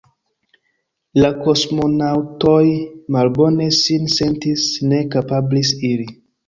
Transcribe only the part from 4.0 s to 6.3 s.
sentis, ne kapablis iri.